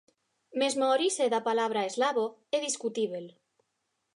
Mesmo 0.59 0.83
a 0.85 0.93
orixe 0.97 1.25
da 1.33 1.45
palabra 1.49 1.87
"eslavo" 1.89 2.25
é 2.55 2.57
discutíbel. 2.67 3.25